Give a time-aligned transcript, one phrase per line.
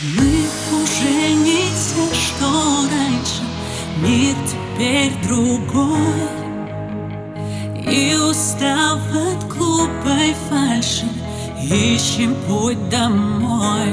[0.00, 0.46] Мы
[0.80, 3.42] уже не те, что раньше.
[4.00, 5.98] Мир теперь другой.
[7.84, 11.04] И устав от глупой фальши
[11.60, 13.88] Ищем путь домой.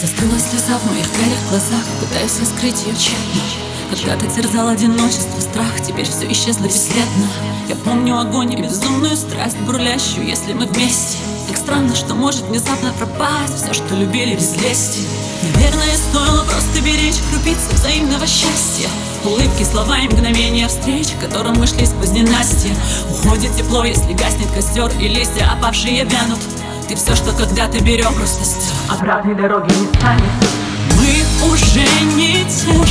[0.00, 3.42] Застыла слеза в моих карих глазах Пытаюсь скрыть ее тщетно.
[3.90, 7.26] Когда-то терзал одиночество, страх Теперь все исчезло бесследно.
[7.68, 11.18] Я помню огонь и безумную страсть Бурлящую, если мы вместе.
[11.46, 15.06] Так странно, что может внезапно пропасть Все, что любили без лести
[15.54, 18.88] Наверное, стоило просто беречь крупицы взаимного счастья.
[19.24, 22.74] Улыбки, слова и мгновения встреч, к которым мы шли сквозь ненастье.
[23.10, 26.40] Уходит тепло, если гаснет костер и листья опавшие вянут.
[26.88, 30.24] Ты все, что когда-то берег, просто стер Обратной дороги не станет.
[30.96, 31.86] Мы уже
[32.16, 32.81] не те,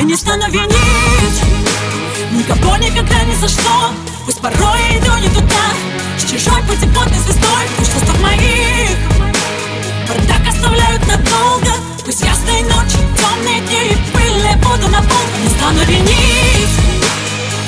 [0.00, 1.42] Я не стану винить.
[2.32, 3.92] Никого никогда ни за что.
[4.24, 5.66] Пусть порой я иду не туда.
[6.16, 7.64] С чужой путеводной звездой.
[7.76, 8.96] Пусть воздух моих.
[10.08, 11.72] Бардак оставляют надолго.
[12.02, 15.26] Пусть ясные ночи, темные дни И пыльные воду на пол.
[15.42, 16.74] Не стану винить.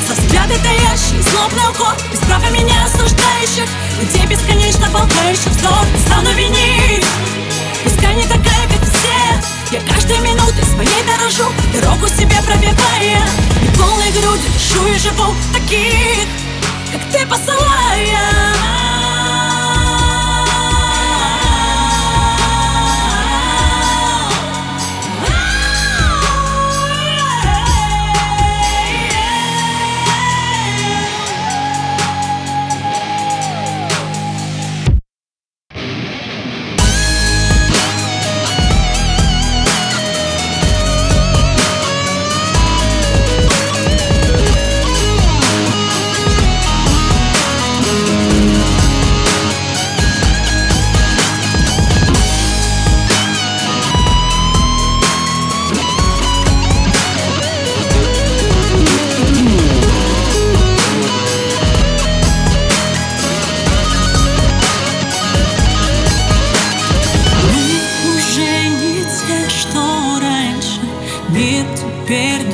[0.08, 3.69] За взгляды таящие, злобный укор Без права меня осуждающих.
[4.00, 7.05] Людей бесконечно болтающих вздор Не стану винить.
[7.84, 8.92] Пускай не такая, как
[9.73, 13.25] Я каждой минутой своей дорожу Дорогу себе пробивая.
[13.62, 16.28] И полной грудью дышу и живу Таких,
[16.92, 17.62] как ты посылая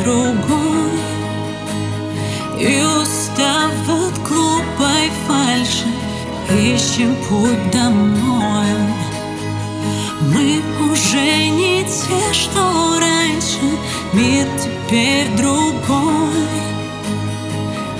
[0.09, 1.01] другой
[2.59, 5.89] И устав от глупой фальши.
[6.51, 8.73] Ищем путь домой.
[10.33, 13.61] Мы уже не те, что раньше.
[14.13, 16.49] Мир теперь другой.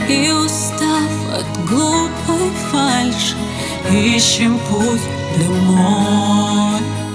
[0.09, 3.37] И устав от глупой фальши.
[3.93, 5.07] Ищем путь
[5.39, 7.08] домой